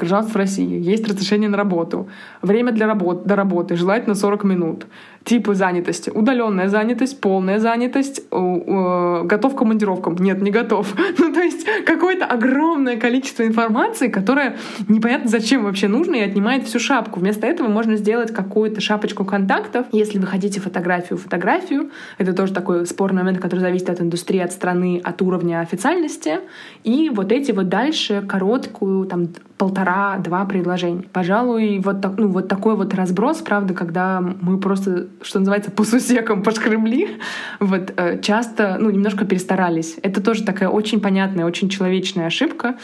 [0.00, 2.08] гражданство России, есть разрешение на работу,
[2.42, 4.86] время для работы, до работы, желательно 40 минут,
[5.24, 10.94] типы занятости, удаленная занятость, полная занятость, готов к командировкам, нет, не готов.
[11.18, 14.56] Ну, то есть какое-то огромное количество информации, которая
[14.88, 17.20] непонятно зачем вообще нужно и отнимает всю шапку.
[17.20, 19.86] Вместо этого можно сделать какую-то шапочку контактов.
[19.92, 24.52] Если вы хотите фотографию, фотографию, это тоже такой спорный момент, который зависит от индустрии, от
[24.52, 26.40] страны, от уровня официальности.
[26.84, 29.28] И вот эти вот дальше короткую, там,
[29.60, 31.04] полтора-два предложения.
[31.12, 35.84] Пожалуй, вот, так, ну, вот такой вот разброс, правда, когда мы просто, что называется, по
[35.84, 37.18] сусекам пошкребли,
[37.58, 39.96] вот, э, часто, ну, немножко перестарались.
[40.02, 42.76] Это тоже такая очень понятная, очень человечная ошибка.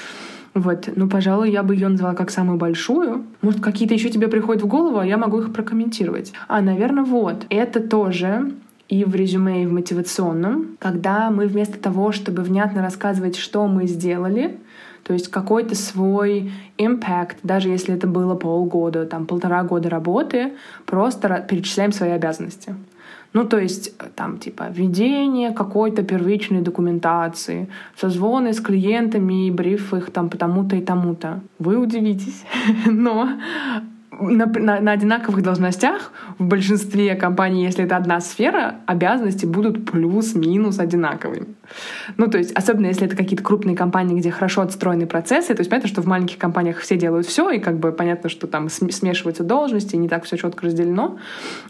[0.54, 3.26] Вот, ну, пожалуй, я бы ее назвала как самую большую.
[3.42, 6.32] Может, какие-то еще тебе приходят в голову, а я могу их прокомментировать.
[6.48, 7.44] А, наверное, вот.
[7.50, 8.52] Это тоже
[8.88, 13.86] и в резюме, и в мотивационном, когда мы вместо того, чтобы внятно рассказывать, что мы
[13.86, 14.58] сделали,
[15.06, 20.54] то есть какой-то свой impact, даже если это было полгода, там полтора года работы,
[20.84, 22.74] просто перечисляем свои обязанности.
[23.32, 29.94] Ну, то есть э, там типа введение какой-то первичной документации, созвоны с клиентами и бриф
[29.94, 31.40] их там потому-то и тому-то.
[31.60, 32.44] Вы удивитесь,
[32.86, 33.28] но
[34.20, 40.78] на, на, на одинаковых должностях в большинстве компаний, если это одна сфера, обязанности будут плюс-минус
[40.78, 41.46] одинаковыми.
[42.16, 45.70] Ну, то есть, особенно если это какие-то крупные компании, где хорошо отстроены процессы, то есть
[45.70, 49.44] понятно, что в маленьких компаниях все делают все, и как бы понятно, что там смешиваются
[49.44, 51.18] должности, не так все четко разделено.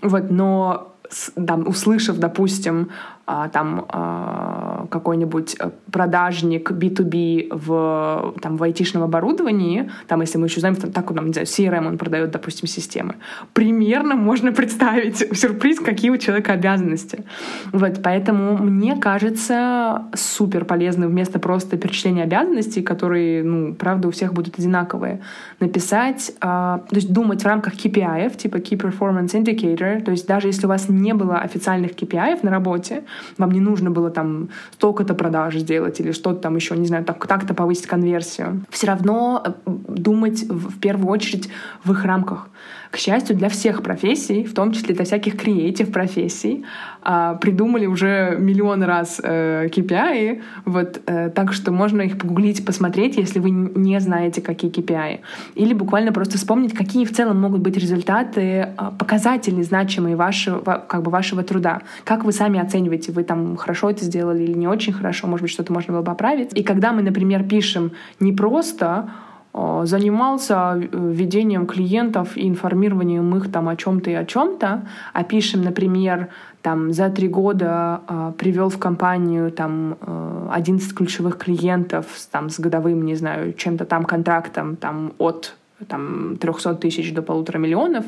[0.02, 0.92] Вот, но
[1.34, 2.90] там, услышав, допустим,
[3.26, 10.46] а, там а, какой-нибудь э, продажник B2B в, там, в айтишном оборудовании, там, если мы
[10.46, 13.14] еще знаем, так, там, не знаю, CRM он продает, допустим, системы,
[13.52, 17.24] примерно можно представить сюрприз, какие у человека обязанности.
[17.72, 24.32] Вот, поэтому мне кажется супер полезно вместо просто перечисления обязанностей, которые, ну, правда, у всех
[24.32, 25.20] будут одинаковые,
[25.60, 30.48] написать, а, то есть думать в рамках KPI, типа Key Performance Indicator, то есть даже
[30.48, 33.04] если у вас не было официальных KPI на работе,
[33.38, 37.26] вам не нужно было там столько-то продаж сделать или что-то там еще, не знаю, так,
[37.26, 38.62] так-то повысить конверсию.
[38.68, 41.48] Все равно э, думать в первую очередь
[41.82, 42.48] в их рамках.
[42.96, 46.64] К счастью, для всех профессий, в том числе для всяких креатив профессий,
[47.02, 53.18] а, придумали уже миллион раз э, KPI, вот, э, так что можно их погуглить, посмотреть,
[53.18, 55.18] если вы не знаете, какие KPI.
[55.56, 61.02] Или буквально просто вспомнить, какие в целом могут быть результаты, а, показатели значимые вашего, как
[61.02, 61.82] бы вашего труда.
[62.04, 65.52] Как вы сами оцениваете, вы там хорошо это сделали или не очень хорошо, может быть,
[65.52, 66.58] что-то можно было поправить.
[66.58, 69.25] И когда мы, например, пишем не просто Э,
[69.84, 76.28] занимался э, ведением клиентов и информированием их там о чем-то и о чем-то, опишем, например,
[76.62, 82.60] там за три года э, привел в компанию там э, 11 ключевых клиентов там с
[82.60, 85.54] годовым, не знаю, чем-то там контрактом там от
[85.84, 88.04] там 300 тысяч до полутора миллионов.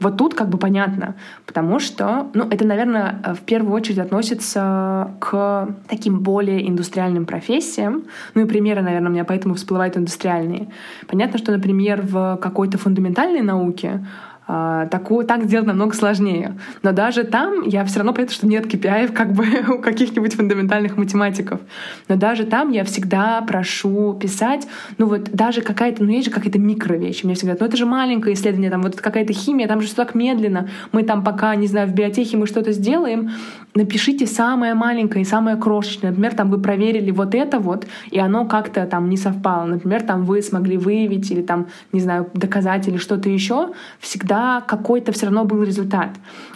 [0.00, 1.14] Вот тут как бы понятно,
[1.46, 8.04] потому что, ну, это, наверное, в первую очередь относится к таким более индустриальным профессиям.
[8.34, 10.68] Ну и примеры, наверное, у меня поэтому всплывают индустриальные.
[11.06, 14.04] Понятно, что, например, в какой-то фундаментальной науке
[14.46, 16.58] такую, так сделать намного сложнее.
[16.82, 20.96] Но даже там я все равно понятно, что нет KPI как бы у каких-нибудь фундаментальных
[20.96, 21.60] математиков.
[22.08, 24.66] Но даже там я всегда прошу писать,
[24.98, 27.24] ну вот даже какая-то, ну есть же какая-то микровещь.
[27.24, 30.14] Мне всегда, ну это же маленькое исследование, там вот какая-то химия, там же все так
[30.14, 30.68] медленно.
[30.92, 33.30] Мы там пока, не знаю, в биотехе мы что-то сделаем,
[33.74, 36.10] напишите самое маленькое и самое крошечное.
[36.10, 39.66] Например, там вы проверили вот это вот, и оно как-то там не совпало.
[39.66, 43.72] Например, там вы смогли выявить или там, не знаю, доказать или что-то еще.
[43.98, 46.10] Всегда какой-то все равно был результат.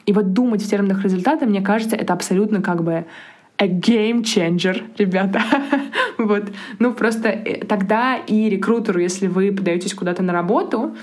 [0.06, 3.04] И вот думать в терминах результата, мне кажется, это абсолютно как бы
[3.58, 5.42] a game changer, ребята.
[6.18, 6.44] вот.
[6.78, 10.94] Ну, просто э, тогда и рекрутеру, если вы подаетесь куда-то на работу,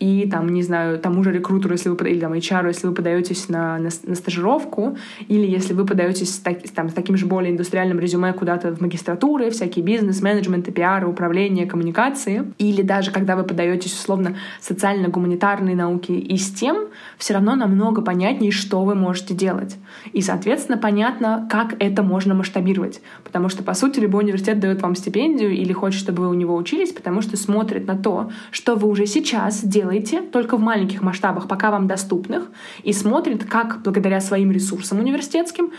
[0.00, 3.48] и там, не знаю, тому же рекрутеру, если вы или там HR, если вы подаетесь
[3.48, 4.96] на, на, на стажировку,
[5.28, 8.80] или если вы подаетесь с, так, там, с таким же более индустриальным резюме куда-то в
[8.80, 16.12] магистратуры, всякие бизнес, менеджмент, пиар, управление, коммуникации, или даже когда вы подаетесь условно социально-гуманитарные науки
[16.12, 19.76] и с тем, все равно намного понятнее, что вы можете делать.
[20.12, 23.00] И, соответственно, понятно, как это можно масштабировать.
[23.22, 26.56] Потому что, по сути, любой университет дает вам стипендию или хочет, чтобы вы у него
[26.56, 31.02] учились, потому что смотрит на то, что вы уже сейчас делаете делаете, только в маленьких
[31.02, 32.50] масштабах, пока вам доступных,
[32.82, 35.72] и смотрит, как благодаря своим ресурсам университетским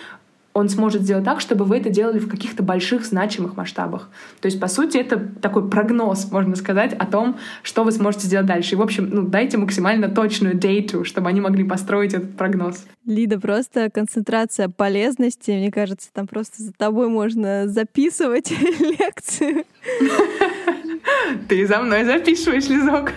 [0.55, 4.09] он сможет сделать так, чтобы вы это делали в каких-то больших значимых масштабах.
[4.39, 8.45] То есть, по сути, это такой прогноз, можно сказать, о том, что вы сможете сделать
[8.47, 8.75] дальше.
[8.75, 12.85] И, в общем, ну, дайте максимально точную дейту, чтобы они могли построить этот прогноз.
[13.05, 15.51] Лида, просто концентрация полезности.
[15.51, 18.49] Мне кажется, там просто за тобой можно записывать
[18.79, 19.65] лекцию.
[21.49, 23.11] Ты за мной записываешь, Лизок.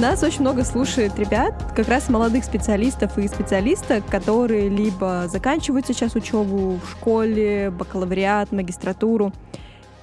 [0.00, 6.14] Нас очень много слушает ребят, как раз молодых специалистов и специалисток, которые либо заканчивают сейчас
[6.14, 9.30] учебу в школе, бакалавриат, магистратуру,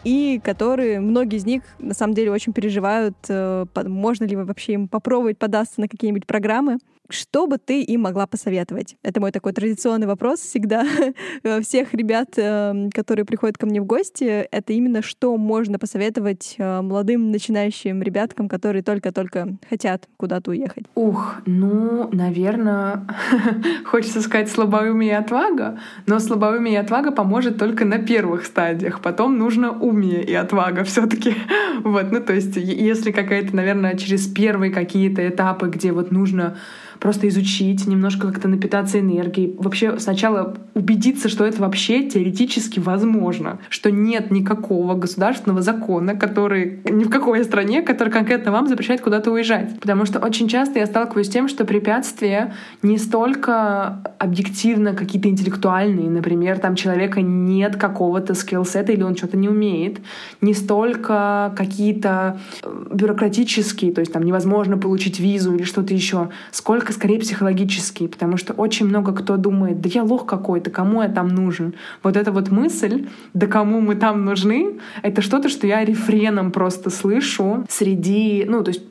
[0.04, 4.88] и которые, многие из них, на самом деле, очень переживают, э, можно ли вообще им
[4.88, 6.78] попробовать податься на какие-нибудь программы.
[7.10, 8.98] Что бы ты им могла посоветовать?
[9.02, 10.86] Это мой такой традиционный вопрос всегда
[11.62, 14.24] всех ребят, эм, которые приходят ко мне в гости.
[14.24, 20.86] Это именно что можно посоветовать э, молодым начинающим ребяткам, которые только-только хотят куда-то уехать?
[20.96, 23.08] Ух, ну, наверное,
[23.86, 29.02] хочется сказать слабоумие и отвага, но слабоумие и отвага поможет только на первых стадиях.
[29.02, 31.36] Потом нужно умие и отвага все таки
[31.84, 36.58] Вот, ну, то есть, если какая-то, наверное, через первые какие-то этапы, где вот нужно
[37.00, 39.56] просто изучить, немножко как-то напитаться энергией.
[39.58, 47.04] Вообще сначала убедиться, что это вообще теоретически возможно, что нет никакого государственного закона, который ни
[47.04, 49.80] в какой стране, который конкретно вам запрещает куда-то уезжать.
[49.80, 56.10] Потому что очень часто я сталкиваюсь с тем, что препятствия не столько объективно какие-то интеллектуальные,
[56.10, 60.00] например, там человека нет какого-то скиллсета или он что-то не умеет,
[60.42, 66.87] не столько какие-то э, бюрократические, то есть там невозможно получить визу или что-то еще, сколько
[66.88, 71.10] только скорее психологический, потому что очень много кто думает, да я лох какой-то, кому я
[71.10, 71.74] там нужен.
[72.02, 76.90] Вот эта вот мысль, да кому мы там нужны, это что-то, что я рефреном просто
[76.90, 78.84] слышу среди, ну, то есть,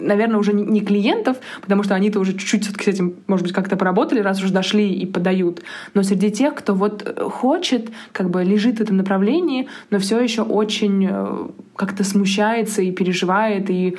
[0.00, 3.76] наверное, уже не клиентов, потому что они-то уже чуть-чуть все-таки с этим, может быть, как-то
[3.76, 5.62] поработали, раз уже дошли и подают,
[5.94, 10.42] но среди тех, кто вот хочет, как бы лежит в этом направлении, но все еще
[10.42, 13.96] очень э, как-то смущается и переживает, и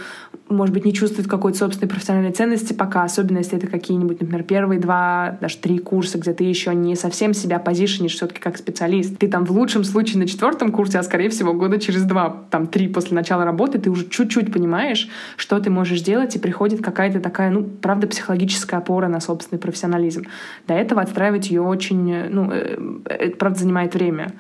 [0.54, 4.80] может быть, не чувствует какой-то собственной профессиональной ценности пока, особенно если это какие-нибудь, например, первые
[4.80, 9.18] два, даже три курса, где ты еще не совсем себя позишенишь все-таки как специалист.
[9.18, 12.68] Ты там в лучшем случае на четвертом курсе, а скорее всего года через два, там
[12.68, 17.20] три после начала работы, ты уже чуть-чуть понимаешь, что ты можешь делать, и приходит какая-то
[17.20, 20.24] такая, ну, правда, психологическая опора на собственный профессионализм.
[20.68, 24.34] До этого отстраивать ее очень, ну, э, это, правда, занимает время.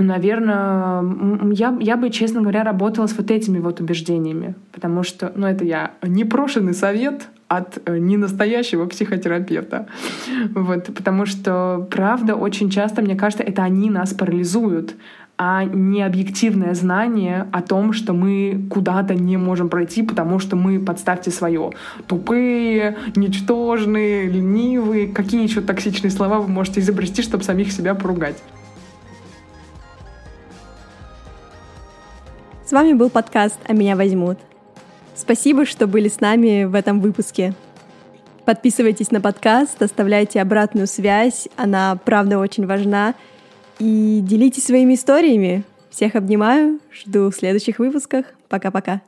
[0.00, 1.04] Ну, наверное,
[1.52, 5.62] я, я бы, честно говоря, работала с вот этими вот убеждениями, потому что, ну, это
[5.62, 9.88] я непрошенный совет от э, ненастоящего психотерапевта.
[10.54, 14.94] Вот, потому что, правда, очень часто, мне кажется, это они нас парализуют,
[15.36, 20.80] а не объективное знание о том, что мы куда-то не можем пройти, потому что мы,
[20.80, 21.72] подставьте свое,
[22.06, 28.42] тупые, ничтожные, ленивые, какие еще токсичные слова вы можете изобрести, чтобы самих себя поругать.
[32.70, 34.38] С вами был подкаст «А меня возьмут».
[35.16, 37.52] Спасибо, что были с нами в этом выпуске.
[38.44, 43.16] Подписывайтесь на подкаст, оставляйте обратную связь, она правда очень важна.
[43.80, 45.64] И делитесь своими историями.
[45.90, 48.26] Всех обнимаю, жду в следующих выпусках.
[48.48, 49.00] Пока-пока.